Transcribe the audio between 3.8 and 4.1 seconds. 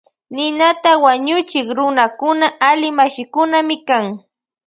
kan.